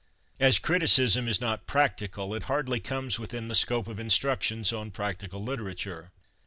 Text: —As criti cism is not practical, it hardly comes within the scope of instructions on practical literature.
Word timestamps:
—As 0.49 0.57
criti 0.57 0.85
cism 0.87 1.27
is 1.27 1.39
not 1.39 1.67
practical, 1.67 2.33
it 2.33 2.45
hardly 2.49 2.79
comes 2.79 3.19
within 3.19 3.49
the 3.49 3.53
scope 3.53 3.87
of 3.87 3.99
instructions 3.99 4.73
on 4.73 4.89
practical 4.89 5.43
literature. 5.43 6.11